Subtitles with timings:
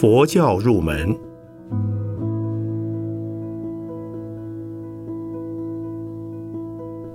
[0.00, 1.14] 佛教入门，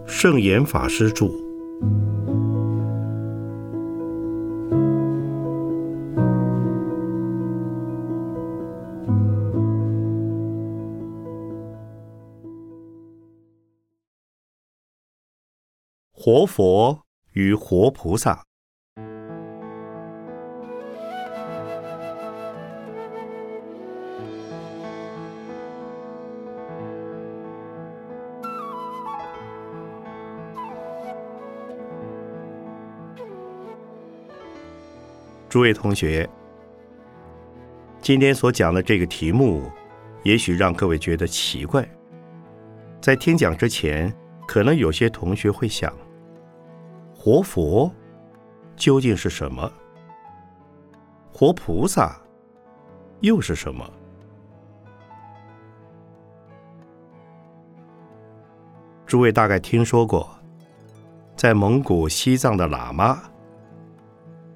[0.06, 1.26] 圣严法师著。
[16.12, 17.00] 活佛
[17.34, 18.45] 与活菩萨。
[35.56, 36.30] 诸位同学，
[38.02, 39.72] 今天所讲的这个题目，
[40.24, 41.88] 也许让各位觉得奇怪。
[43.00, 44.14] 在听讲之前，
[44.46, 45.96] 可能有些同学会想：
[47.16, 47.90] 活佛
[48.76, 49.72] 究竟是什么？
[51.32, 52.20] 活菩萨
[53.22, 53.90] 又是什么？
[59.06, 60.38] 诸位大概听说过，
[61.38, 63.24] 在蒙古、西藏的喇嘛。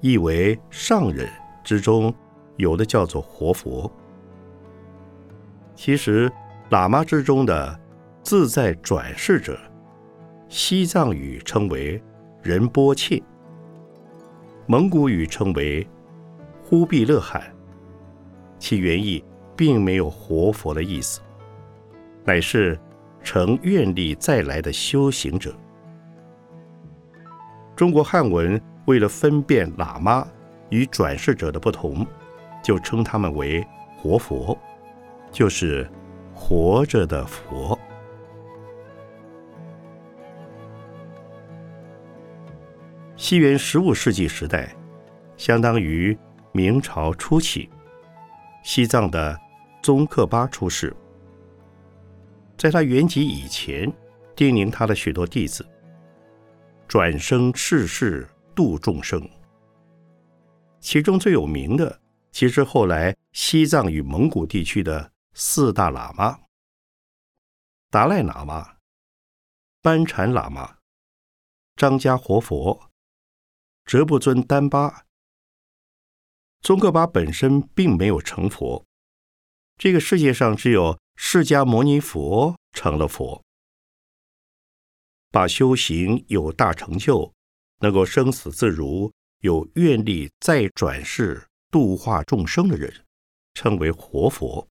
[0.00, 1.28] 意为上人
[1.62, 2.14] 之中，
[2.56, 3.90] 有的叫做活佛。
[5.74, 6.30] 其实，
[6.70, 7.78] 喇嘛之中的
[8.22, 9.58] 自在转世者，
[10.48, 12.02] 西藏语称为
[12.42, 13.22] 仁波切，
[14.66, 15.86] 蒙古语称为
[16.64, 17.42] 忽必勒罕，
[18.58, 19.22] 其原意
[19.54, 21.20] 并没有活佛的意思，
[22.24, 22.78] 乃是
[23.22, 25.54] 成愿力再来的修行者。
[27.76, 28.58] 中国汉文。
[28.86, 30.26] 为了分辨喇嘛
[30.70, 32.06] 与转世者的不同，
[32.62, 34.58] 就称他们为活佛，
[35.30, 35.88] 就是
[36.34, 37.78] 活着的佛。
[43.16, 44.74] 西元十五世纪时代，
[45.36, 46.16] 相当于
[46.52, 47.68] 明朝初期，
[48.62, 49.38] 西藏的
[49.82, 50.94] 宗喀巴出世。
[52.56, 53.92] 在他圆寂以前，
[54.34, 55.64] 叮咛他的许多弟子
[56.88, 58.26] 转生世世。
[58.54, 59.28] 度众生，
[60.80, 62.00] 其中最有名的，
[62.32, 66.40] 其实后来西藏与蒙古地区的四大喇嘛：
[67.90, 68.76] 达赖喇嘛、
[69.82, 70.76] 班禅喇嘛、
[71.76, 72.90] 张家活佛、
[73.84, 75.06] 哲布尊丹巴。
[76.60, 78.84] 宗喀巴本身并没有成佛，
[79.78, 83.42] 这个世界上只有释迦牟尼佛成了佛，
[85.30, 87.32] 把修行有大成就。
[87.80, 93.04] 能够生死自如、有愿力再转世度化众生的人，
[93.54, 94.66] 称为活佛，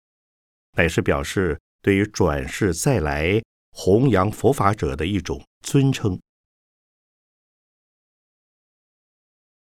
[0.77, 6.19] 乃是表示对于转世再来弘扬佛法者的一种尊称。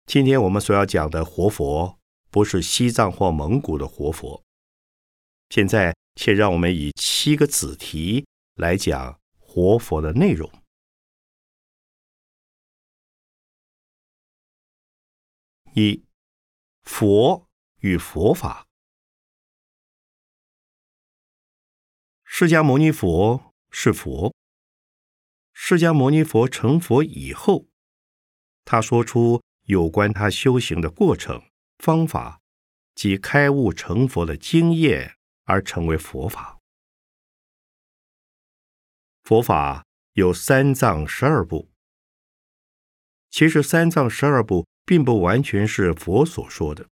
[0.05, 1.97] 今天我们所要讲的活佛，
[2.29, 4.43] 不是西藏或蒙古的活佛。
[5.49, 8.25] 现在，且让我们以七个子题
[8.55, 10.49] 来讲活佛的内容。
[15.77, 16.05] 一
[16.83, 17.49] 佛
[17.81, 18.65] 与佛法，
[22.23, 24.33] 释迦牟尼佛是佛。
[25.51, 27.67] 释迦牟尼佛成佛以后，
[28.63, 31.43] 他说出有关他修行的过程、
[31.79, 32.39] 方法
[32.93, 36.57] 及开悟成佛的经验，而成为佛法。
[39.23, 41.69] 佛法有三藏十二部，
[43.29, 44.65] 其实三藏十二部。
[44.85, 46.87] 并不完全是佛所说的。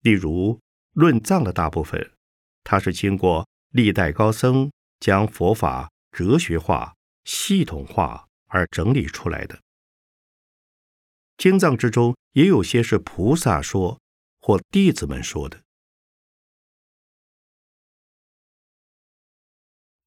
[0.00, 0.60] 例如，
[0.92, 2.12] 论藏的大部分，
[2.62, 4.70] 它是经过历代高僧
[5.00, 6.94] 将佛法哲学化、
[7.24, 9.60] 系统化而整理出来的。
[11.36, 14.00] 经藏之中也有些是菩萨说
[14.40, 15.62] 或弟子们说的，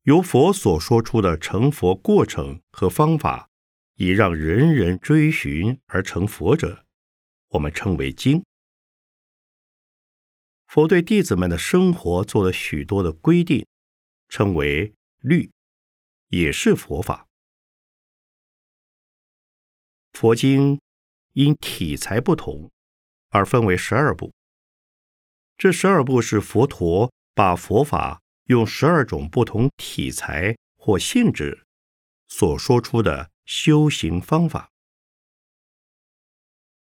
[0.03, 3.46] 由佛所说出的成佛过程和方法。
[3.97, 6.85] 以让人人追寻而成佛者，
[7.49, 8.43] 我们称为经。
[10.67, 13.65] 佛对弟子们的生活做了许多的规定，
[14.29, 15.49] 称为律，
[16.27, 17.25] 也是佛法。
[20.13, 20.79] 佛经
[21.33, 22.69] 因体裁不同
[23.29, 24.31] 而分为十二部，
[25.57, 31.65] 这十二部是佛陀把佛法用十二种不同体裁或性质
[32.27, 33.31] 所说出的。
[33.47, 34.73] 修行方法，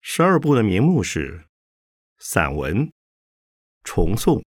[0.00, 1.50] 十二部的名目是：
[2.16, 2.90] 散文、
[3.84, 4.42] 重诵、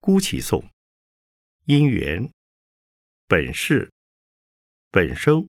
[0.00, 0.70] 孤起颂、
[1.64, 2.30] 因缘、
[3.26, 3.90] 本事、
[4.90, 5.48] 本生、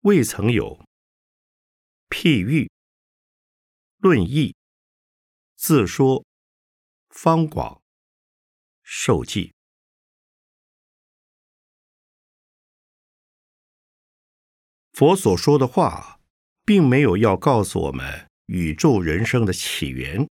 [0.00, 0.84] 未曾有、
[2.10, 2.70] 譬喻、
[3.96, 4.54] 论义、
[5.54, 6.22] 自说、
[7.08, 7.82] 方广、
[8.82, 9.55] 受记。
[14.96, 16.20] 佛所说的话，
[16.64, 20.26] 并没有要告诉我们宇宙人生的起源，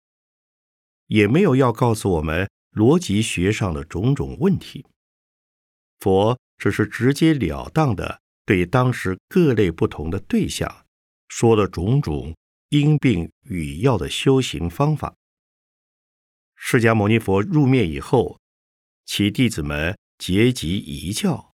[1.07, 4.85] 也没有要告诉我们逻辑学上的种种问题。
[5.99, 10.85] 佛只是直截了当的对当时各类不同的对象
[11.27, 12.33] 说了种种
[12.69, 15.13] 因病与药的修行方法。
[16.55, 18.39] 释迦牟尼佛入灭以后，
[19.03, 21.51] 其弟子们结集遗教，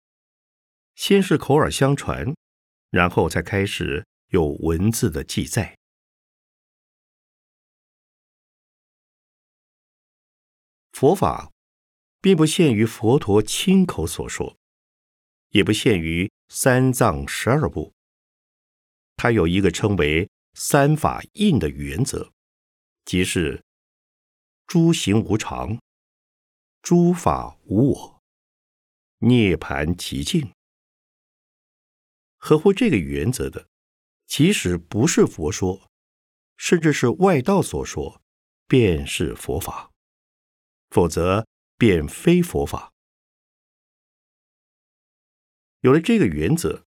[0.96, 2.34] 先是口耳相传，
[2.94, 5.76] 然后才开始有文字的记载。
[10.92, 11.50] 佛法。
[12.24, 14.58] 并不限于佛陀亲口所说，
[15.50, 17.92] 也不限于三藏十二部。
[19.18, 22.32] 它有一个称为“三法印”的原则，
[23.04, 23.62] 即是
[24.66, 25.78] 诸行无常，
[26.82, 28.22] 诸法无我，
[29.18, 30.54] 涅盘极静。
[32.46, 33.70] 合乎这个原则的，
[34.28, 35.90] 即使不是佛说，
[36.58, 38.22] 甚至是外道所说，
[38.68, 39.92] 便是佛法；
[40.90, 41.48] 否则。
[41.76, 42.94] 便非佛法。
[45.82, 46.86] 有了这个原则，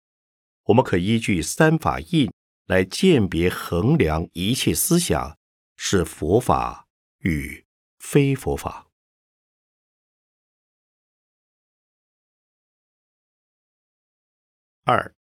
[0.63, 2.29] 我们可依据三法印
[2.65, 5.37] 来鉴别衡量一切思想
[5.77, 6.89] 是佛法
[7.19, 7.65] 与
[7.99, 8.91] 非佛法。
[14.83, 15.15] 二，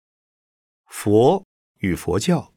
[0.99, 1.45] 佛
[1.75, 2.55] 与佛教。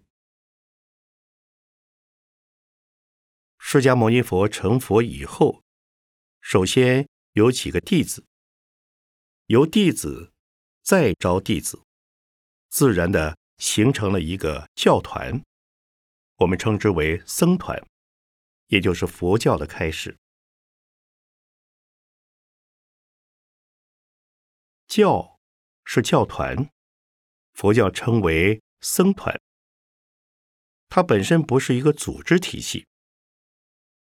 [3.58, 5.62] 释迦牟尼佛成佛以后。
[6.40, 8.24] 首先有几个弟子，
[9.48, 10.32] 由弟子
[10.80, 11.84] 再招弟子，
[12.70, 15.42] 自然的形成了一个教团，
[16.36, 17.86] 我们称之为僧团，
[18.68, 20.16] 也就是佛教的开始。
[24.86, 25.38] 教
[25.84, 26.70] 是教团，
[27.54, 29.40] 佛教称为僧团，
[30.88, 32.86] 它本身不是一个组织体系，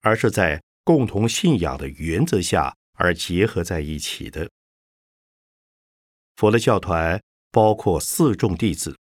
[0.01, 0.63] 而是在。
[0.83, 4.51] 共同信仰的原则下而结合在一起的
[6.35, 7.23] 佛的教团，
[7.53, 8.99] 包括四众弟子，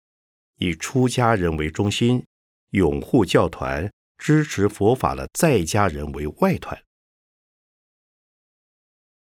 [0.56, 2.26] 以出家人为中心，
[2.70, 6.82] 拥护教团、支持佛法的在家人为外团。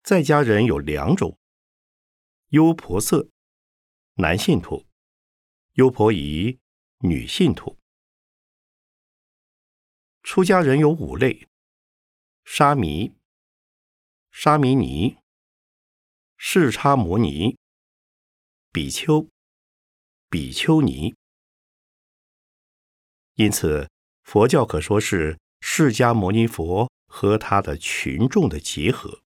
[0.04, 1.36] 在家人有两种：
[2.50, 3.28] 优婆塞
[4.16, 4.86] 男信徒，
[5.74, 6.58] 优婆夷
[6.98, 7.78] 女信徒。
[10.22, 11.48] 出家人有五类。
[12.44, 13.14] 沙弥、
[14.30, 15.16] 沙弥尼、
[16.36, 17.56] 释迦摩尼、
[18.72, 19.28] 比丘、
[20.28, 21.14] 比丘尼。
[23.34, 23.88] 因此，
[24.24, 29.22] 佛教可说是释迦牟尼佛和他的群众的结合。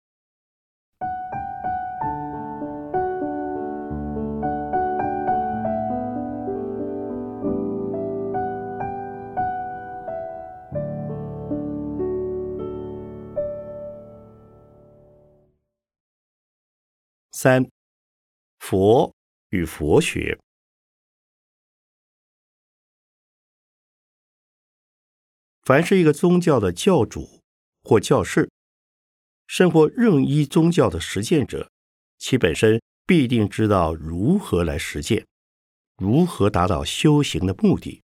[17.44, 17.70] 三，
[18.58, 19.14] 佛
[19.50, 20.40] 与佛学。
[25.60, 27.42] 凡是一个宗教的教主
[27.82, 28.50] 或教士，
[29.46, 31.70] 甚或任一宗教的实践者，
[32.16, 35.26] 其本身必定知道如何来实践，
[35.98, 38.02] 如何达到修行的目的。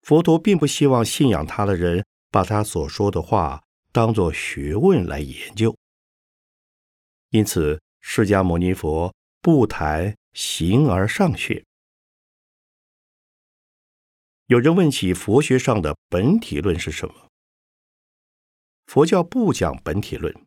[0.00, 5.78] 佛陀并不希望信仰他的人把他所说的话当作学问来研究。
[7.32, 11.64] 因此，释迦牟尼佛不谈形而上学。
[14.48, 17.30] 有人问起佛学上的本体论是什么？
[18.84, 20.46] 佛教不讲本体论。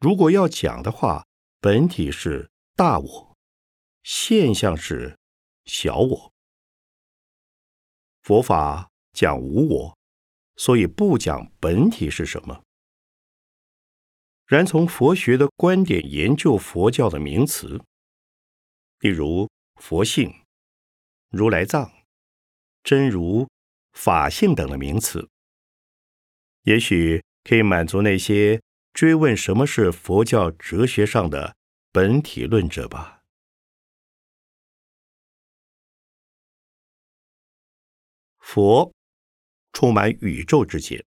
[0.00, 1.24] 如果要讲的话，
[1.60, 3.36] 本体是大我，
[4.02, 5.16] 现象是
[5.64, 6.32] 小我。
[8.22, 9.96] 佛法讲无我，
[10.56, 12.65] 所以不讲本体是什么。
[14.46, 17.80] 然从佛学的观点研究佛教的名词，
[19.00, 20.32] 例如佛性、
[21.30, 21.90] 如来藏、
[22.84, 23.48] 真如、
[23.92, 25.28] 法性等的名词，
[26.62, 28.62] 也许可以满足那些
[28.92, 31.56] 追问什么是佛教哲学上的
[31.90, 33.24] 本体论者吧。
[38.38, 38.94] 佛
[39.72, 41.04] 充满宇宙之间，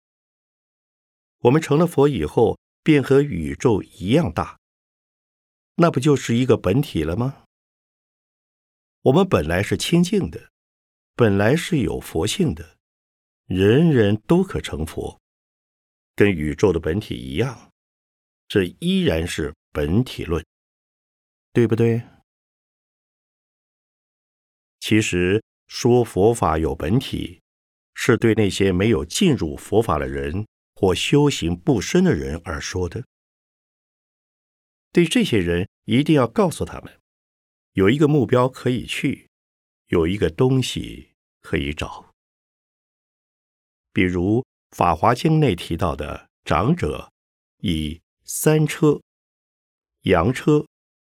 [1.43, 2.59] 我们成了佛以后。
[2.83, 4.59] 便和宇宙一样大，
[5.77, 7.45] 那不就是一个本体了吗？
[9.03, 10.51] 我们本来是清净的，
[11.15, 12.77] 本来是有佛性的，
[13.47, 15.21] 人人都可成佛，
[16.17, 17.71] 跟宇宙的本体一样，
[18.49, 20.45] 这依然是本体论，
[21.53, 22.03] 对不对？
[24.81, 27.41] 其实说佛法有本体，
[27.95, 30.47] 是对那些没有进入佛法的人
[30.81, 33.05] 或修行不深的人而说的。
[34.93, 37.01] 对这些人，一定要告诉他们，
[37.73, 39.29] 有一个目标可以去，
[39.89, 42.15] 有一个东西可以找。
[43.93, 44.39] 比如
[44.71, 47.11] 《法华经》内提到的长者，
[47.57, 49.03] 以三车、
[50.03, 50.65] 羊车、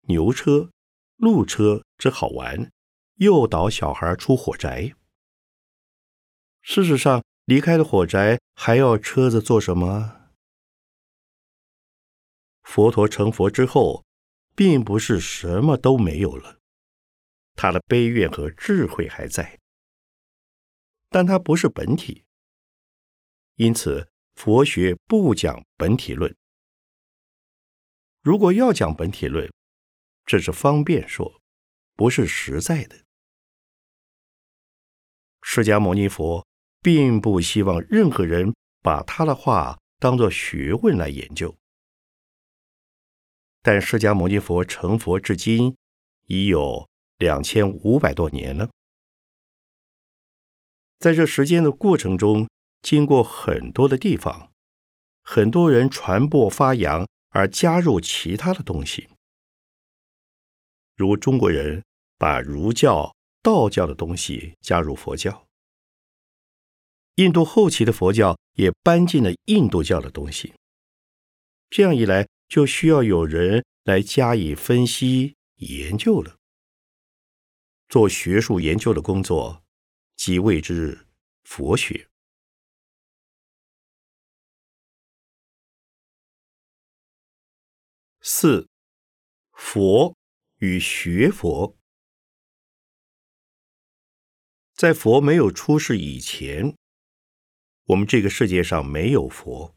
[0.07, 0.71] 牛车、
[1.17, 2.73] 鹿车之好玩。
[3.17, 4.95] 诱导小孩出火宅。
[6.63, 10.35] 事实上，离开了火宅，还要车子做什么？
[12.63, 14.05] 佛陀成佛之后，
[14.55, 16.61] 并不是什么都没有了，
[17.55, 19.59] 他的悲愿和智慧还在，
[21.09, 22.27] 但他不是本体。
[23.55, 26.37] 因此，佛学不讲本体论。
[28.21, 29.51] 如果要讲本体论，
[30.27, 31.41] 这是方便说，
[31.95, 33.07] 不是实在的。
[35.41, 36.47] 释迦牟尼佛
[36.81, 41.57] 并不希望任何人把他的话当作学问来研究，
[43.63, 45.77] 但释迦牟尼佛成佛至今
[46.27, 48.71] 已有两千五百多年了，
[50.99, 52.49] 在这时间的过程中，
[52.83, 54.53] 经过很多的地方，
[55.23, 59.09] 很多人传播发扬而加入其他的东西，
[60.97, 61.83] 如中国人
[62.17, 63.15] 把儒教。
[63.41, 65.48] 道教的东西加入佛教，
[67.19, 70.55] 印度后期的佛教也搬进了印度教的东西。
[71.69, 76.37] 这样一来，就需要有人来加以分析研究了。
[77.89, 79.65] 做学术研究的工作，
[80.15, 81.09] 即谓之
[81.43, 82.09] 佛学。
[88.21, 88.69] 四，
[89.51, 90.17] 佛
[90.59, 91.77] 与学佛。
[94.75, 96.77] 在佛没有出世以前，
[97.89, 99.75] 我们这个世界上没有佛。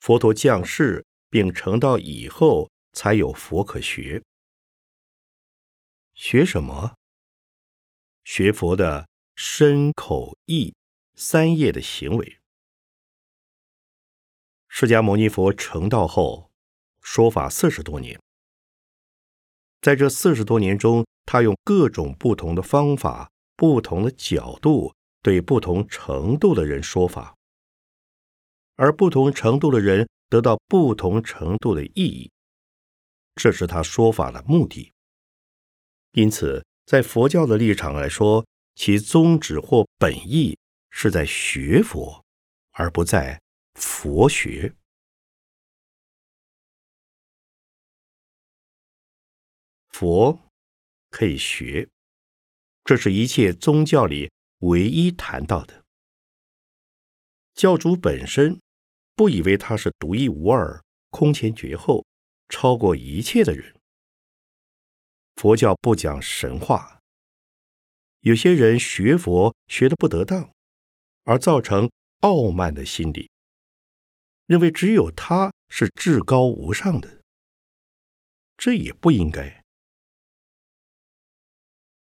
[0.00, 4.22] 佛陀降世并成道以后，才有佛可学。
[6.14, 6.96] 学什么？
[8.24, 10.74] 学佛的身口意
[11.14, 12.40] 三业的行为。
[14.68, 16.50] 释迦牟尼佛成道后，
[17.00, 18.20] 说法四十多年，
[19.80, 23.30] 在这四十多年中，他用各种不同的方法。
[23.56, 27.36] 不同的角度对不同程度的人说法，
[28.76, 32.30] 而不同程度的人得到不同程度的意义，
[33.34, 34.92] 这是他说法的目的。
[36.12, 40.58] 因此，在佛教的立场来说，其宗旨或本意
[40.90, 42.24] 是在学佛，
[42.72, 43.40] 而不在
[43.74, 44.74] 佛学。
[49.88, 50.38] 佛
[51.10, 51.86] 可以学。
[52.84, 55.84] 这是一切宗教里唯一谈到的。
[57.52, 58.58] 教主本身
[59.14, 62.06] 不以为他是独一无二、空前绝后、
[62.48, 63.76] 超过一切的人。
[65.36, 67.00] 佛教不讲神话。
[68.20, 70.52] 有些人学佛学的不得当，
[71.24, 71.90] 而造成
[72.20, 73.30] 傲慢的心理，
[74.44, 77.22] 认为只有他是至高无上的，
[78.58, 79.64] 这也不应该。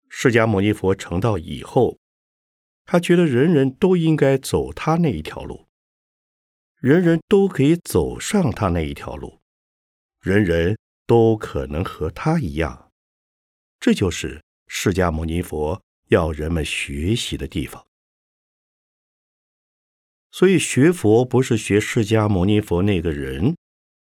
[0.08, 2.00] 释迦牟尼佛成道以后，
[2.86, 5.68] 他觉得人人都应该走他那一条路，
[6.80, 9.42] 人人都可以走上他那一条路，
[10.22, 12.92] 人人都可能和他一样。
[13.80, 17.86] 这就是释迦牟尼佛要人们学习的地方。
[20.32, 23.56] 所以学佛不是学释迦牟尼佛那个人，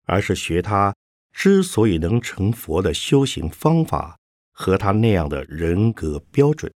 [0.05, 0.95] 而是学他
[1.31, 4.17] 之所以能成佛的修行方法。
[4.53, 6.71] 和他那样的人格标准，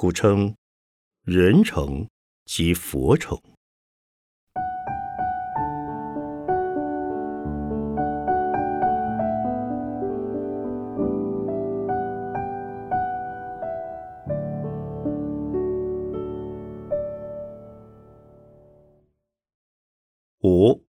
[0.00, 0.56] 故称
[1.24, 2.08] 人成
[2.46, 3.38] 即佛成。
[20.42, 20.82] 五，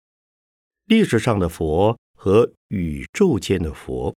[0.86, 4.16] 历史上的佛和宇宙间的佛。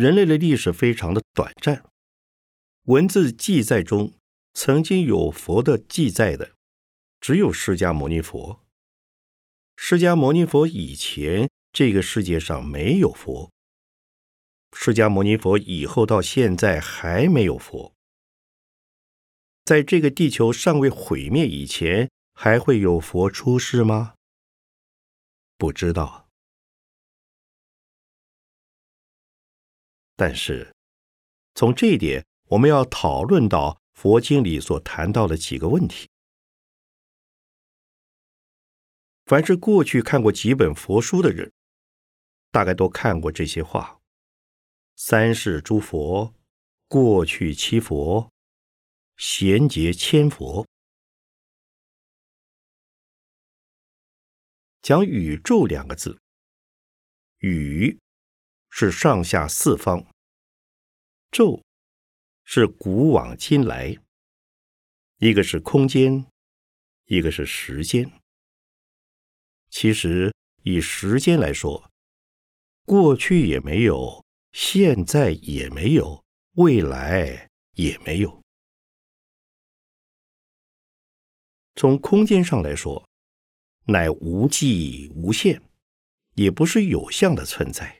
[0.00, 1.84] 人类的历史非常的短暂，
[2.84, 4.14] 文字记载中
[4.54, 6.54] 曾经有佛的记载的，
[7.20, 8.64] 只有释迦牟尼佛。
[9.76, 13.50] 释迦牟尼佛以前，这个世界上没有佛；
[14.72, 17.92] 释迦牟尼佛以后到现在还没有佛。
[19.66, 24.14] 在这个地球尚未毁灭以前，还会有佛出世吗？
[25.58, 26.29] 不知道。
[30.20, 30.76] 但是，
[31.54, 36.10] 从这一点，我们要讨论到佛经里所谈到的几个问题。
[39.24, 41.50] 凡是过去看过几本佛书的人，
[42.50, 43.98] 大概都看过这些话：
[44.94, 46.34] 三世诸佛，
[46.86, 48.30] 过去七佛，
[49.16, 50.66] 贤劫千佛。
[54.82, 56.20] 讲宇宙两个字，
[57.38, 57.98] 宇
[58.70, 60.06] 是上下四方，
[61.30, 61.62] 宙
[62.44, 63.96] 是古往今来，
[65.18, 66.24] 一个是空间，
[67.06, 68.10] 一个是时间。
[69.68, 71.90] 其实，以时间来说，
[72.86, 78.40] 过去也没有，现在也没有，未来也没有。
[81.76, 83.08] 从空间上来说，
[83.84, 85.62] 乃无际无限，
[86.34, 87.99] 也不是有相的存在。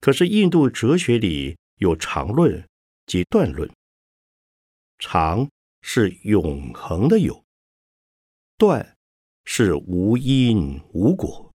[0.00, 2.68] 可是印度哲学里有常论
[3.06, 3.70] 及断论，
[4.98, 5.50] 常
[5.82, 7.44] 是永恒的有，
[8.58, 8.96] 断。
[9.52, 11.52] 是无因无果。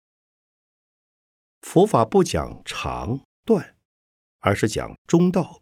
[1.61, 3.75] 佛法不讲长断，
[4.39, 5.61] 而是讲中道，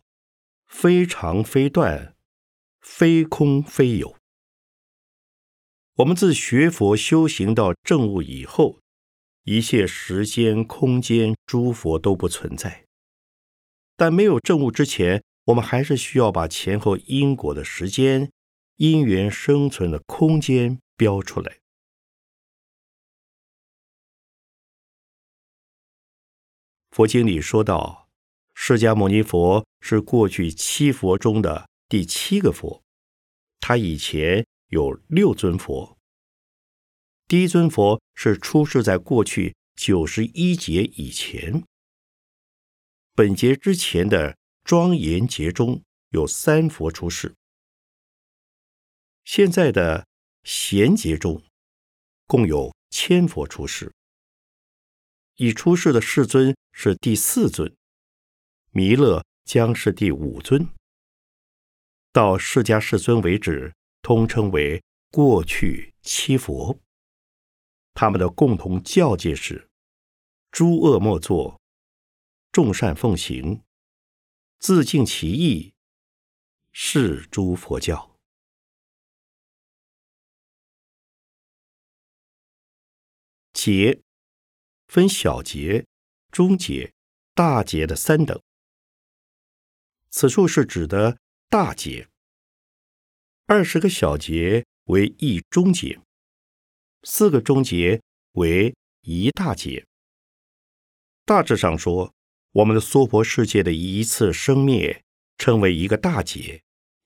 [0.67, 2.15] 非长非断，
[2.81, 4.15] 非空非有。
[5.95, 8.78] 我们自学佛修行到正悟以后，
[9.49, 12.85] 一切时间、空间、诸佛都不存在。
[13.97, 18.31] 但没有证悟之前，我们还是需要把前后因果的时间、
[18.75, 21.57] 因缘生存的空间标出来。
[26.91, 28.07] 佛经里说到，
[28.53, 32.83] 释迦牟尼佛是过去七佛中的第七个佛，
[33.59, 35.98] 他以前有六尊佛。
[37.29, 41.63] 第一尊佛是出世在过去九十一劫以前，
[43.13, 47.35] 本劫之前的庄严劫中有三佛出世，
[49.25, 50.07] 现在的
[50.43, 51.39] 贤劫中
[52.25, 53.93] 共有千佛出世。
[55.35, 57.71] 已出世的世尊是第四尊，
[58.71, 60.67] 弥勒将是第五尊。
[62.11, 66.75] 到释迦世尊为止，通称为过去七佛。
[67.99, 69.69] 他们的共同教戒是：
[70.51, 71.59] 诸恶莫作，
[72.49, 73.61] 众善奉行，
[74.57, 75.73] 自净其意，
[76.71, 78.15] 是诸佛教。
[83.51, 84.01] 劫。
[84.87, 85.85] 分小节、
[86.31, 86.93] 中节、
[87.33, 88.41] 大节的三等。
[90.09, 92.07] 此处是指的大节，
[93.45, 95.99] 二十个小节为一中节，
[97.03, 98.01] 四个中节
[98.33, 99.85] 为一大节。
[101.25, 102.13] 大致上说，
[102.51, 105.03] 我们的娑婆世界的一次生灭
[105.37, 106.61] 称为一个大劫，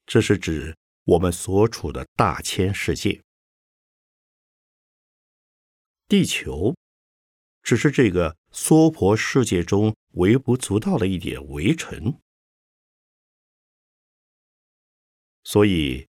[0.05, 3.21] 这是指我们所处的大千世界，
[6.07, 6.75] 地球。
[7.61, 12.19] 只是这个娑婆世界中微不足道的一点微尘，
[15.45, 16.09] 所以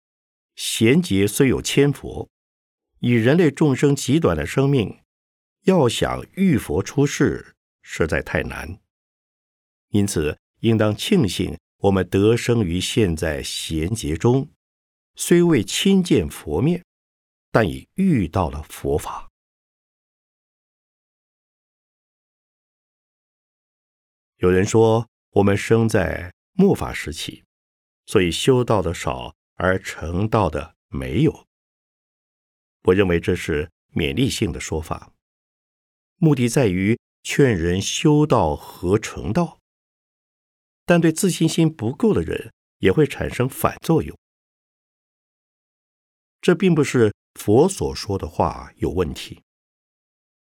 [0.57, 2.29] 贤劫虽有千佛，
[3.01, 5.01] 以人类众生极短的生命，
[5.63, 8.81] 要想遇佛出世，实在太难。
[9.91, 14.51] 因此，应当庆幸我们得生于现在贤劫中，
[15.15, 16.85] 虽未亲见佛面，
[17.51, 19.29] 但已遇到了佛法。
[24.37, 27.45] 有人说，我们生在末法时期，
[28.07, 31.48] 所以修道的少，而成道的没有。
[32.83, 35.13] 我认为这是勉励性的说法，
[36.17, 39.59] 目的在于劝人修道和成道，
[40.85, 44.17] 但对自信心不够的人也会产生反作用。
[46.41, 49.43] 这并不是佛所说的话有问题，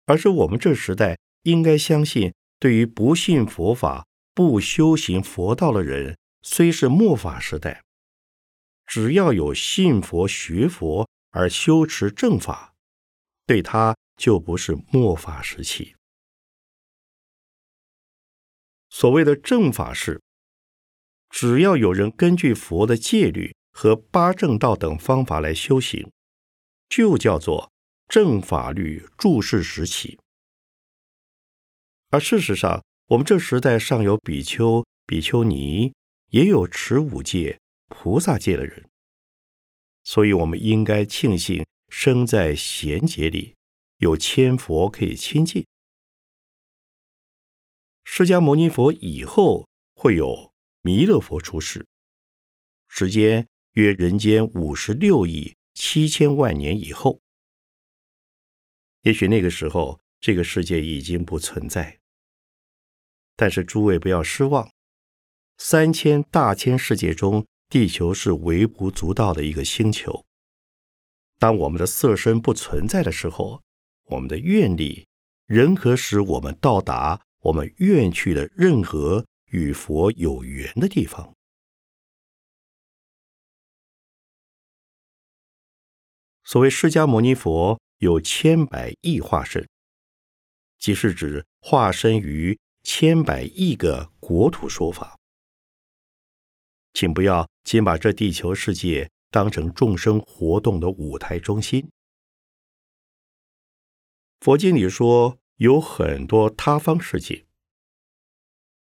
[0.05, 2.33] 而是我们这时代应该相信。
[2.61, 7.81] 对于不信佛法、不修行佛道的人，虽是末法时代，
[8.85, 12.73] 只要有信佛、学佛而修持正法，
[13.45, 15.95] 对他就不是末法时期。
[18.89, 20.21] 所谓的正法是，
[21.29, 26.11] 只要有人根据佛的戒律和八正道等方法来修行，
[26.89, 27.71] 就叫做
[28.07, 30.19] 正法律注释时期。
[32.09, 35.93] 而事实上，我们这时代尚有比丘、比丘尼，
[36.29, 38.89] 也有持五戒、菩萨界的人，
[40.03, 43.55] 所以我们应该庆幸生在贤劫里，
[43.97, 45.65] 有千佛可以亲近。
[48.03, 51.85] 释迦牟尼佛以后会有弥勒佛出世，
[52.87, 57.19] 时间约人间五十六亿七千万年以后。
[59.03, 61.99] 也许那个时候，这个世界已经不存在。
[63.35, 64.69] 但是诸位不要失望，
[65.57, 70.25] 三千大千世界中，地球是微不足道的一个星球。
[71.37, 73.61] 当我们的色身不存在的时候，
[74.05, 75.07] 我们的愿力
[75.45, 77.21] 仍可使我们到达。
[77.43, 81.33] 我们愿去的任何与佛有缘的地方。
[86.43, 89.69] 所谓释迦牟尼佛有千百亿化身，
[90.77, 95.18] 即是指化身于千百亿个国土说法。
[96.93, 101.89] 请不要仅把这地球世界当成众生活动的舞台中心。
[104.39, 105.39] 佛经里说。
[105.59, 107.45] 有很多他方世界，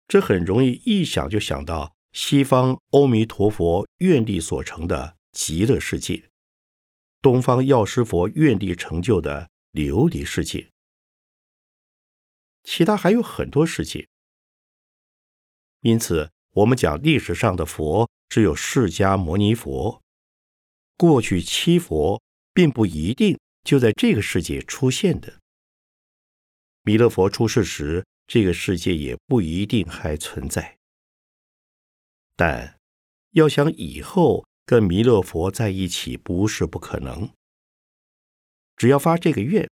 [0.07, 6.31] 这很容易一想就想到西方阿弥陀佛愿力所成的极乐世界，
[7.21, 10.71] 东方药师佛愿力成就的琉璃世界，
[12.63, 14.09] 其他还有很多世界。
[15.81, 20.03] 因此，我们讲历史上的佛只有释迦牟尼佛，
[20.97, 22.21] 过去七佛
[22.53, 25.39] 并不一定就在这个世界出现的。
[26.83, 30.79] 弥勒佛出世时，这个世界也不一定还存在。
[32.35, 32.79] 但
[33.33, 37.31] 要想以后跟弥勒佛在一起，不是不可能。
[38.77, 39.71] 只要发这个愿，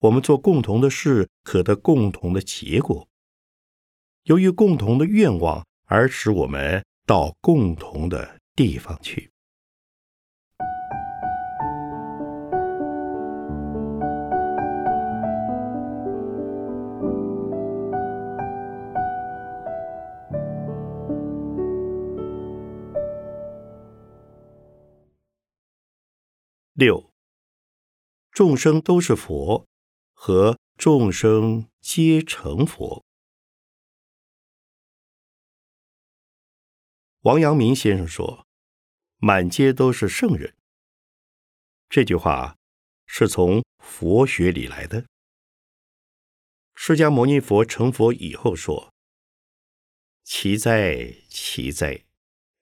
[0.00, 3.08] 我们做共同的事，可得共同的结果。
[4.24, 9.32] 由于共同的愿望，而使我们到共同的地方去。
[26.74, 27.10] 六，
[28.30, 29.66] 众生都是佛，
[30.14, 33.04] 和众生皆成佛。
[37.22, 38.46] 王阳明先生说
[39.20, 40.56] ：“满街都是圣人。”
[41.90, 42.56] 这句话
[43.06, 45.04] 是从佛学里来的。
[46.74, 48.90] 释迦牟尼佛成佛以后说
[50.24, 52.06] ：“奇哉，奇哉！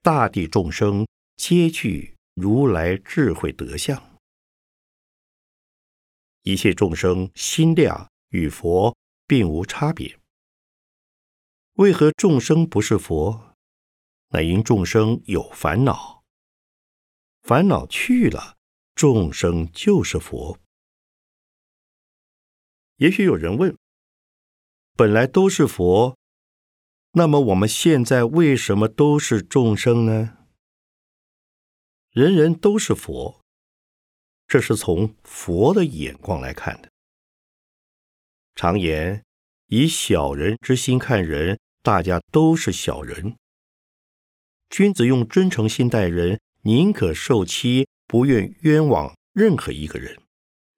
[0.03, 4.18] 大地众生皆具如来智慧德相。”
[6.42, 10.18] 一切众生心量与佛并无差别。
[11.75, 13.48] 为何众生不是佛？
[14.29, 16.23] 乃因众生有烦恼，
[17.43, 18.57] 烦恼去了，
[18.95, 20.59] 众生就是佛。
[22.97, 23.77] 也许有人问：
[24.95, 26.17] 本来都是佛，
[27.12, 30.37] 那么我们现在为什么都是众生呢？
[32.11, 33.41] 人人都是佛。
[34.47, 36.91] 这是从佛的眼光来看的。
[38.55, 39.23] 常言
[39.67, 43.37] 以小人之心看人，大家都是小人。
[44.71, 50.21] 君子用真诚心待人，宁可受欺，不愿冤枉任何一个人，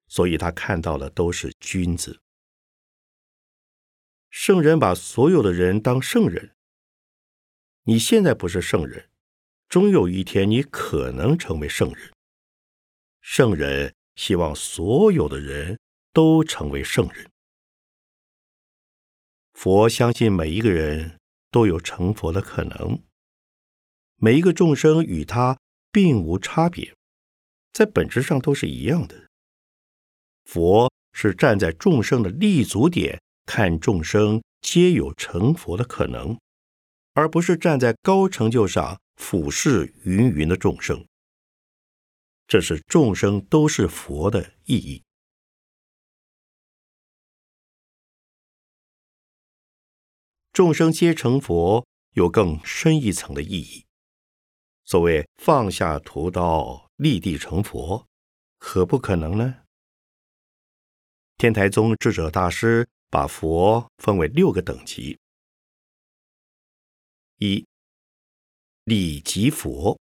[0.07, 2.19] 所以他看到的都是君子。
[4.29, 6.55] 圣人把所有的人当圣人。
[7.83, 9.09] 你现在不是圣人，
[9.67, 12.11] 终有一天你可能成为圣人。
[13.19, 15.79] 圣人希望所有的人
[16.13, 17.29] 都成为圣人。
[19.53, 21.19] 佛相信每一个人
[21.51, 23.03] 都有成佛的可能，
[24.23, 25.59] 每一个众生与他
[25.91, 26.95] 并无差别，
[27.73, 29.27] 在本质上都是一样的。
[30.45, 36.39] 佛是站在众生的立足点看众生皆有成佛的可能，
[37.13, 41.03] 而不是站在高成就上俯视芸芸的众生。
[42.45, 45.01] 这是众生都是佛的意义。
[50.53, 53.87] 众生皆成佛，有更深一层的意义。
[54.91, 58.05] 所谓放下屠刀，立地成佛，
[58.57, 59.63] 可不可能呢？
[61.37, 65.17] 天台宗智者大师把佛分为六个等级：
[67.37, 67.65] 一、
[68.83, 69.97] 理即佛。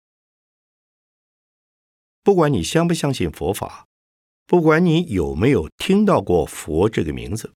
[2.23, 3.87] 不管你相不相信佛法，
[4.47, 7.53] 不管你有没有听到过佛这个名字，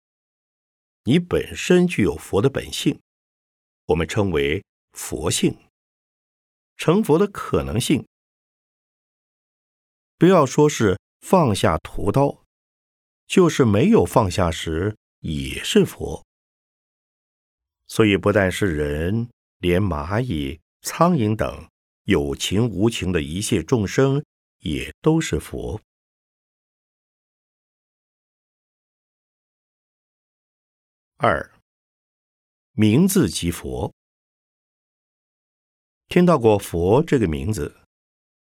[1.04, 3.00] 你本身具有佛的本性，
[3.86, 5.56] 我们称为佛性。
[6.76, 8.06] 成佛的可能性。
[10.18, 12.44] 不要说是放下屠刀，
[13.26, 16.24] 就是没有放下时也是佛。
[17.86, 21.68] 所以，不但是人，连蚂蚁、苍蝇等
[22.04, 24.24] 有情无情的一切众生，
[24.60, 25.80] 也都是佛。
[31.16, 31.52] 二，
[32.72, 33.94] 名字即佛。
[36.12, 37.74] 听到过“佛”这个名字，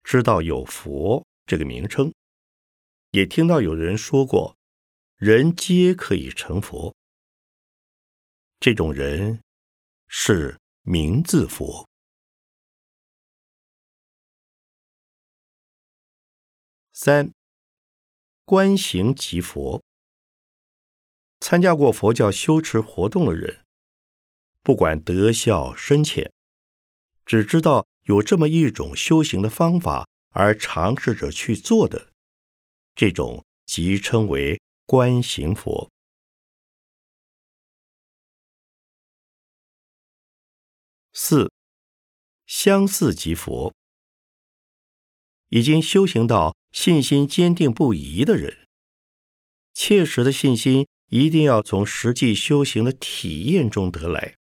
[0.04, 2.12] 知道有“佛”这个名称，
[3.12, 4.58] 也听到有人说过
[5.18, 6.96] “人皆可以成佛”。
[8.60, 9.44] 这种人
[10.08, 11.88] 是名字佛。
[16.92, 17.32] 三，
[18.46, 19.84] 观行即佛。
[21.40, 23.64] 参加过佛教修持活动的人，
[24.64, 26.33] 不管德孝深浅，
[27.26, 32.12] 只知道有这么一种修行的方法，而尝试着去做的，
[32.96, 35.92] 这种即称为观行佛。
[41.14, 41.52] 四，
[42.46, 43.74] 相似即佛。
[45.50, 48.68] 已经修行到信心坚定不移的人，
[49.74, 50.88] 切实的信心。
[51.10, 54.36] 一定要从实际修行的体验中得来。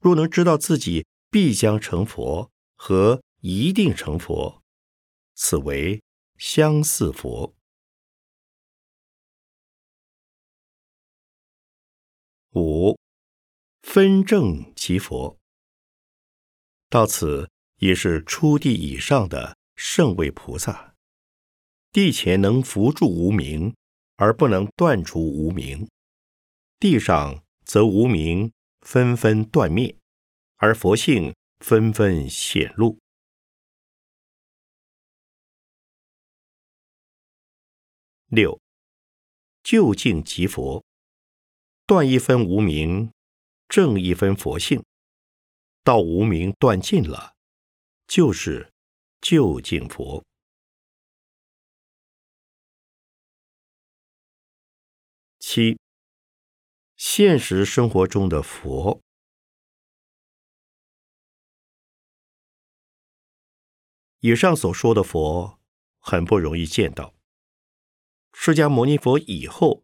[0.00, 4.62] 若能知道自己必将成佛和一定成佛，
[5.34, 6.00] 此为
[6.38, 7.56] 相似佛。
[12.50, 12.96] 五
[13.82, 15.36] 分正其佛。
[16.88, 20.94] 到此已是初地以上的圣位菩萨，
[21.90, 23.74] 地前能扶助无名。
[24.16, 25.88] 而不能断除无名，
[26.78, 29.96] 地上则无名纷纷断灭，
[30.64, 32.96] 而佛性纷纷显露。
[38.28, 38.60] 六，
[39.64, 40.84] 究竟即佛，
[41.84, 43.12] 断一分无名，
[43.68, 44.84] 正一分佛性，
[45.82, 47.34] 到无名断尽了，
[48.06, 48.72] 就是
[49.20, 50.24] 究竟佛。
[55.40, 55.76] 七，
[56.96, 59.02] 现实生活中的佛，
[64.24, 65.58] 以上所说的佛
[65.98, 67.12] 很不容易见到。
[68.32, 69.82] 释迦牟尼佛以后，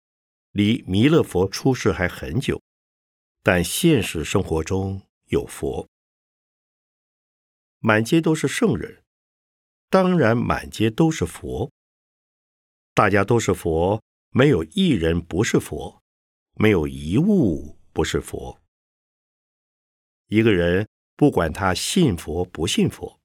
[0.53, 2.63] 离弥勒佛出世还很久，
[3.43, 5.89] 但现实生活中有佛，
[7.81, 9.03] 满街都是圣人，
[9.91, 11.73] 当然满街都是佛，
[12.95, 14.01] 大家都是佛。
[14.31, 16.01] 没有一人不是佛，
[16.55, 18.61] 没有一物不是佛。
[20.27, 23.18] 一个人不管他信佛不信佛，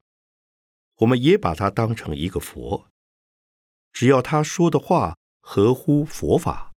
[0.97, 2.88] 我们也把他当成一个佛。
[3.91, 6.73] 只要他说的话合乎佛法，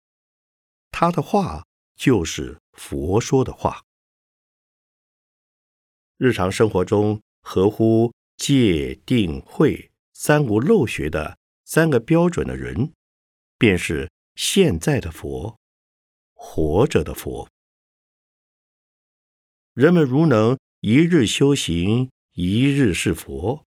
[0.91, 3.83] 他的话就是佛说的话。
[6.17, 12.91] 日常生活中合乎戒定慧三无漏学的三个标准的人，
[13.57, 14.09] 便是。
[14.39, 15.57] 现在的佛，
[16.35, 17.49] 活着的佛，
[19.73, 23.65] 人们如能一日修行，一日是佛；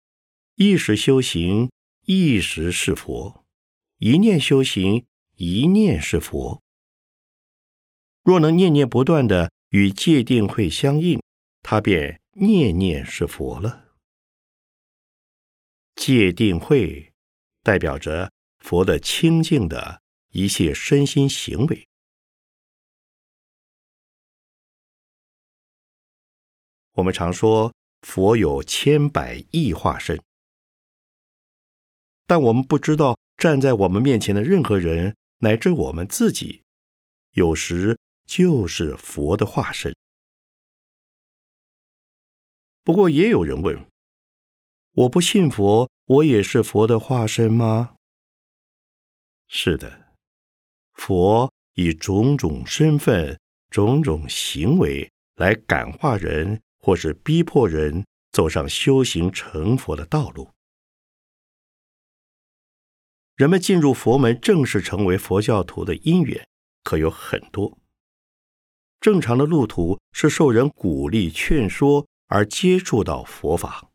[0.57, 1.71] 一时修行，
[2.07, 3.45] 一时是佛；
[3.99, 6.63] 一念修行，一念是佛。
[8.23, 11.23] 若能念念不断的与戒定慧相应，
[11.63, 13.95] 他便念念是佛了。
[15.95, 17.13] 戒定慧
[17.63, 20.03] 代表着佛的清净的。
[20.33, 21.89] 一切身心行为，
[26.93, 30.23] 我们常说佛有千百亿化身，
[32.27, 36.63] 但我们不知道站在我们面前的任何人，乃至我们自己，
[37.33, 39.95] 有时就是佛的化身。
[42.83, 43.87] 不过也有人问：
[44.93, 47.95] 我不信佛，我也是佛的化身吗？
[49.49, 50.07] 是的。
[50.95, 53.39] 佛以种种身份、
[53.71, 60.51] 种种行为来感化人，或是逼迫人走上修行成佛的道路。
[63.37, 66.49] 人们进入佛门，正式成为佛教徒的因缘，
[66.83, 67.77] 可有很多。
[68.99, 73.91] 正常的路途是受人鼓励、劝说而接触到佛法。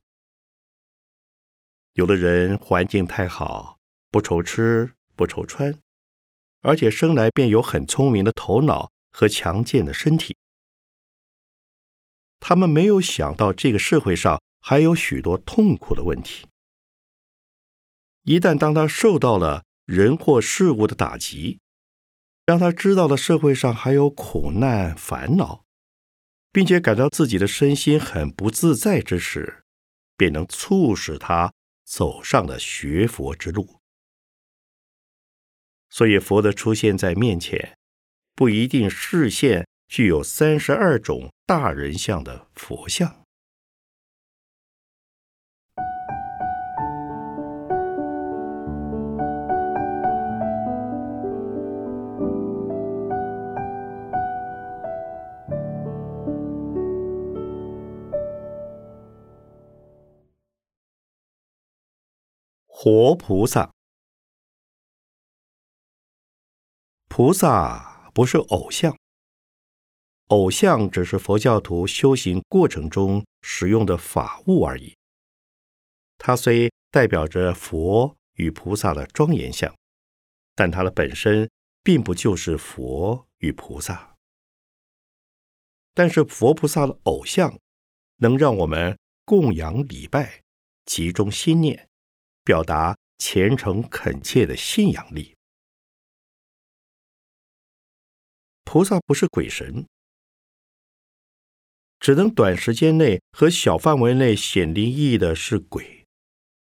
[1.94, 3.80] 有的人环境太好，
[4.12, 5.76] 不愁吃，不愁穿。
[6.62, 10.38] 而且生来便有很聪明的头脑和强健的身体，
[12.40, 16.46] 他们没有想到这个社会上还有许多痛苦的问题。
[18.24, 21.60] 一旦当他受到了人或事物的打击，
[22.46, 25.64] 让他知道了社会上还有苦难、烦恼，
[26.52, 29.64] 并且感到自己的身心很不自在之时，
[30.16, 31.54] 便能促使他
[31.84, 33.80] 走上了学佛之路。
[35.90, 37.78] 所以，佛的出现在面前，
[38.36, 43.21] 不一定视现具有三十二种大人像的佛像。
[62.84, 63.72] 活菩萨，
[67.10, 68.98] 菩萨不是偶像，
[70.30, 74.98] 偶像只是佛教徒修行过程中使用的法物而已。
[76.18, 79.72] 它虽代表着佛与菩萨的庄严相，
[80.56, 81.48] 但它的本身
[81.84, 84.16] 并不就是佛与菩萨。
[85.94, 87.60] 但是佛菩萨的偶像，
[88.16, 90.42] 能让我们供养礼拜，
[90.84, 91.88] 集中心念。
[92.44, 95.36] 表达虔诚恳切的信仰力。
[98.64, 99.86] 菩萨不是鬼神，
[102.00, 106.06] 只能短时间内和小范围内显灵异的是鬼；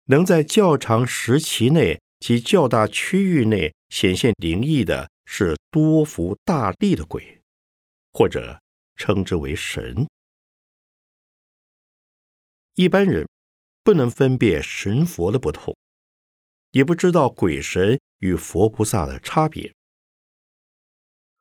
[0.07, 7.41] 能在较长时期内及较大区域内显现灵异的是多福大力的鬼，
[8.13, 8.61] 或者
[8.97, 10.07] 称之为神。
[12.75, 13.27] 一般人。
[13.85, 15.77] 不能分辨神佛的不同，
[16.71, 19.75] 也不知道鬼神与佛菩萨的差别。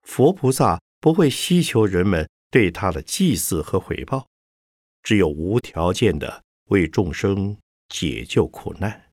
[0.01, 4.27] 佛菩萨不会希求人们对他的祭祀和回报，
[5.01, 9.09] 只有无条件的为众生解救苦难。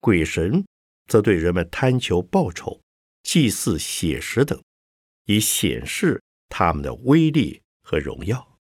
[0.00, 0.66] 鬼神
[1.06, 2.80] 则对人们贪求报酬、
[3.22, 4.60] 祭祀血食等，
[5.26, 8.55] 以显示他们的威力和荣耀。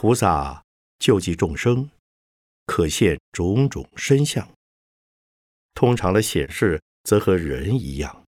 [0.00, 0.64] 菩萨
[1.00, 1.90] 救济众生，
[2.66, 4.48] 可现种种身相。
[5.74, 8.24] 通常的显示则和人一样，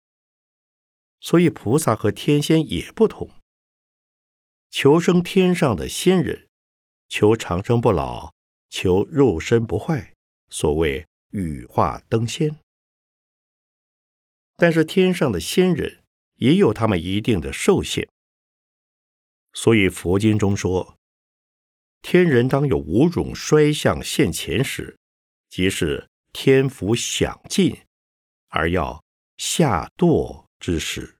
[1.20, 3.30] 所以菩萨和天仙也不同。
[4.68, 6.48] 求生天上的仙人，
[7.08, 8.32] 求长生不老，
[8.68, 10.12] 求肉身不坏，
[10.48, 12.58] 所谓羽化登仙。
[14.56, 16.02] 但是天上的仙人
[16.34, 18.08] 也有他们一定的寿限，
[19.52, 20.96] 所以佛经中说。
[22.02, 24.98] 天人当有五种衰相现前时，
[25.48, 27.76] 即是天福享尽
[28.48, 29.04] 而要
[29.36, 31.16] 下堕之时。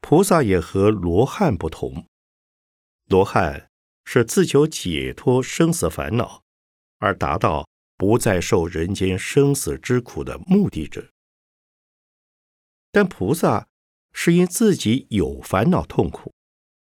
[0.00, 2.06] 菩萨也和罗汉不同，
[3.06, 3.70] 罗汉
[4.04, 6.42] 是自求解脱生死烦恼，
[6.98, 11.10] 而达到不再受人间生死之苦的目的者。
[12.92, 13.68] 但菩萨
[14.12, 16.32] 是因自己有烦恼痛苦。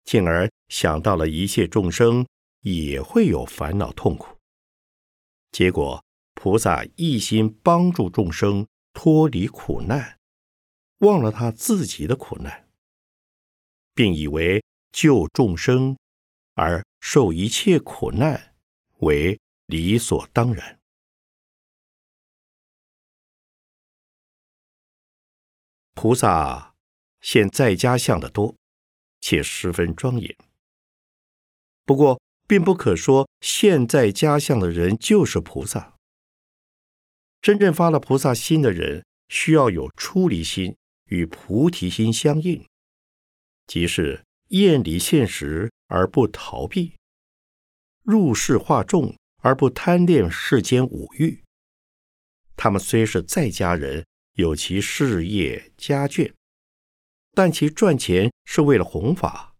[0.03, 2.27] 进而想到了一切众生
[2.61, 4.37] 也会有烦恼痛苦，
[5.51, 10.19] 结果菩萨一心帮助众生脱离苦难，
[10.99, 12.67] 忘了他自己的苦难，
[13.93, 15.97] 并以为救众生
[16.55, 18.55] 而受一切苦难
[18.99, 20.79] 为理所当然。
[25.93, 26.75] 菩萨
[27.21, 28.55] 现在家相的多。
[29.27, 30.37] 且十分庄严。
[31.85, 35.95] 不过，并不可说现在家相的人就是菩萨。
[37.41, 42.65] 真正发了菩萨心的人，需要有出离心与菩提心相应，
[43.67, 46.93] 即是厌离现实而不逃避，
[48.01, 51.43] 入世化众而不贪恋世间五欲。
[52.55, 56.33] 他们虽是在家人，有其事业家眷。
[57.33, 59.53] 但其赚钱是为了弘法，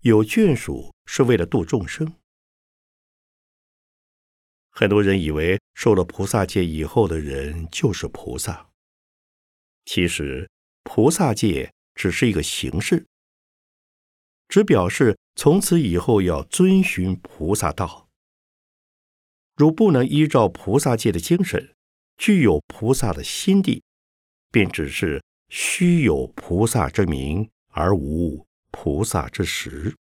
[0.00, 2.14] 有眷属是为了度众生。
[4.70, 8.68] 很多人以为受了菩萨戒以后的人就是菩萨，
[9.86, 10.50] 其实
[10.82, 13.06] 菩萨戒只是一个形式，
[14.48, 18.08] 只表示从此以后要遵循菩萨道。
[19.54, 21.74] 如不能依照菩萨戒的精神，
[22.18, 23.82] 具有菩萨的心地，
[24.50, 25.22] 便只是。
[25.48, 29.96] 虚有菩萨之名，而无菩萨之实。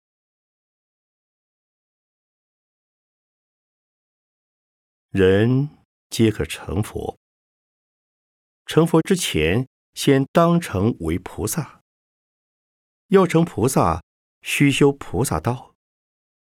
[5.12, 5.70] 人
[6.10, 7.20] 皆可成佛。
[8.66, 11.82] 成佛之前，先当成为菩萨。
[13.08, 14.02] 要成菩萨，
[14.42, 15.76] 须修菩萨道。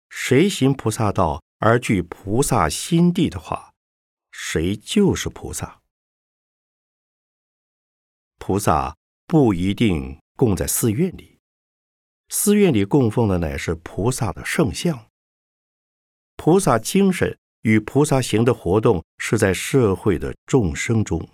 [0.09, 3.75] 谁行菩萨道而具菩萨心地的话，
[4.31, 5.83] 谁就是菩萨。
[8.39, 8.97] 菩萨
[9.27, 11.37] 不一定供在寺院里，
[12.29, 15.11] 寺院里供奉的乃是菩萨的圣像。
[16.35, 21.27] 菩萨精神与菩萨行的活动是在社会的众生中。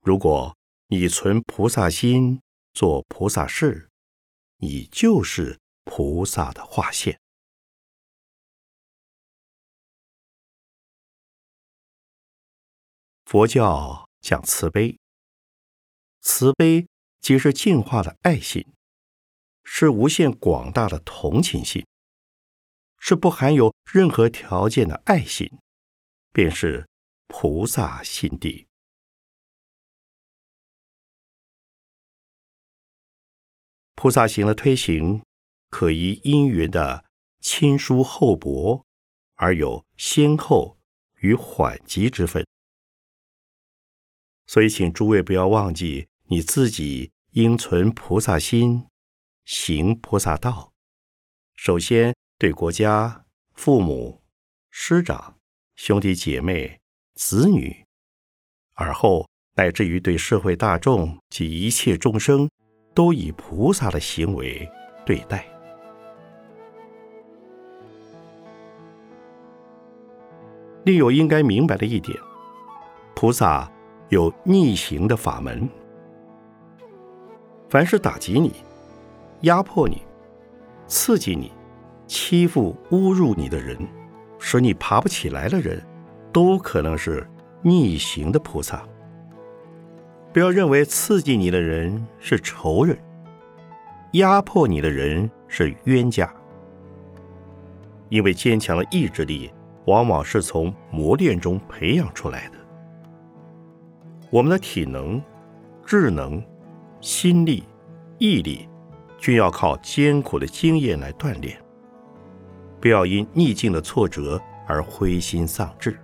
[0.00, 0.56] 如果
[0.88, 2.40] 你存菩萨心，
[2.72, 3.90] 做菩萨事，
[4.58, 7.20] 你就是菩萨的化现。
[13.24, 14.96] 佛教讲慈悲，
[16.20, 16.86] 慈悲
[17.20, 18.64] 即是净化的爱心，
[19.64, 21.84] 是无限广大的同情心，
[22.98, 25.48] 是不含有任何条件的爱心，
[26.32, 26.88] 便是
[27.26, 28.66] 菩萨心地。
[33.94, 35.22] 菩萨行的推行，
[35.70, 37.04] 可依因缘的
[37.40, 38.84] 亲疏厚薄，
[39.36, 40.78] 而有先后
[41.16, 42.46] 与缓急之分。
[44.46, 48.86] 所以，请诸位不要忘记，你自己应存菩萨心，
[49.44, 50.72] 行菩萨道。
[51.54, 53.24] 首先对国家、
[53.54, 54.22] 父母、
[54.70, 55.36] 师长、
[55.74, 56.80] 兄弟姐妹、
[57.14, 57.86] 子女，
[58.74, 62.50] 而后乃至于对社会大众及一切众生，
[62.94, 64.68] 都以菩萨的行为
[65.04, 65.46] 对待。
[70.84, 72.18] 另有应该明白的一点，
[73.14, 73.70] 菩萨。
[74.08, 75.68] 有逆行的法门，
[77.68, 78.52] 凡是打击你、
[79.40, 80.00] 压迫你、
[80.86, 81.50] 刺激你、
[82.06, 83.76] 欺负、侮辱你的人，
[84.38, 85.82] 使你爬不起来的人，
[86.32, 87.26] 都可能是
[87.62, 88.82] 逆行的菩萨。
[90.32, 92.96] 不要认为刺激你的人是仇人，
[94.12, 96.32] 压迫你的人是冤家，
[98.08, 99.50] 因为坚强的意志力
[99.86, 102.58] 往往是从磨练中培养出来的。
[104.30, 105.22] 我们的体能、
[105.84, 106.42] 智能、
[107.00, 107.64] 心力、
[108.18, 108.68] 毅力，
[109.18, 111.56] 均要靠艰苦的经验来锻炼。
[112.86, 115.98] 不要因逆境的挫折而灰心丧志。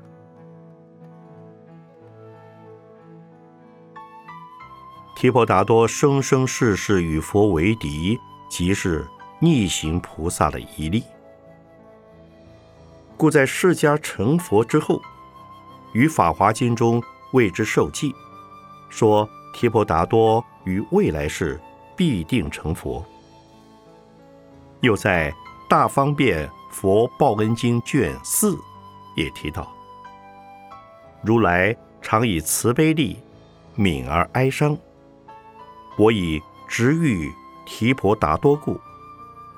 [5.15, 8.19] 提婆达多生生世世与佛为敌，
[8.51, 9.07] 即是
[9.39, 11.05] 逆行菩萨的一例。
[13.17, 15.01] 故在释迦成佛之后，
[15.93, 17.01] 于《法华经》中。
[17.33, 18.13] 为之受记，
[18.89, 21.61] 说提婆达多于未来世
[21.97, 23.07] 必定成佛。
[24.81, 25.31] 又在
[25.71, 28.59] 《大方便佛报恩经》卷四
[29.15, 29.71] 也提到：
[31.23, 33.19] 如来常以慈悲力
[33.77, 34.77] 悯而哀伤，
[35.97, 37.31] 我以直欲
[37.67, 38.81] 提婆达多故，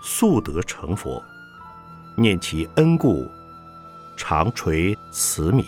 [0.03, 1.23] 速得成佛。
[2.17, 3.27] 念其恩故，
[4.17, 5.65] 常垂慈悯。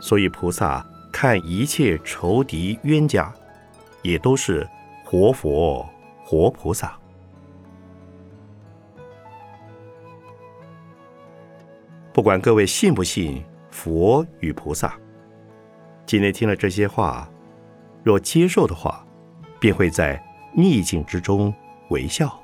[0.00, 3.32] 所以，菩萨看一切仇敌冤家，
[4.02, 4.68] 也都是
[5.04, 5.88] 活佛、
[6.24, 6.98] 活菩萨。
[12.14, 14.96] 不管各位信不信佛与菩萨，
[16.06, 17.28] 今天听了这些话，
[18.04, 19.04] 若接受的话，
[19.58, 20.24] 便会在
[20.56, 21.52] 逆境之中
[21.90, 22.40] 微笑，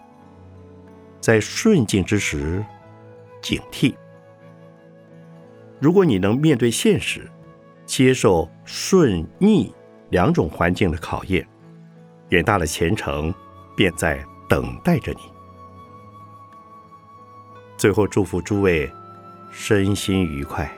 [1.20, 2.66] 在顺境之时
[3.40, 3.94] 警惕。
[5.78, 7.30] 如果你能面对现实，
[7.86, 9.72] 接受顺逆
[10.08, 11.46] 两种环境的考验，
[12.30, 13.32] 远大的前程
[13.76, 15.20] 便在等待着你。
[17.76, 18.90] 最后，祝福诸位
[19.50, 20.70] 身心愉快。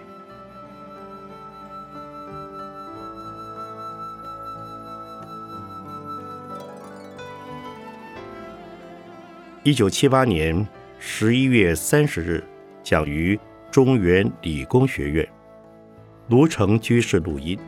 [9.63, 10.67] 一九七八年
[10.99, 12.43] 十一月三十日，
[12.83, 13.39] 讲于
[13.71, 15.29] 中原理工学院。
[16.29, 17.59] 卢城居士录音。